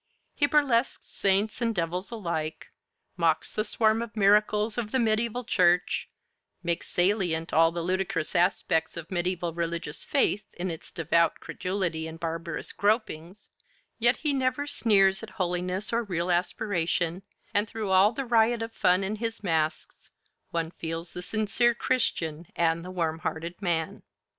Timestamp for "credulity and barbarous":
11.39-12.73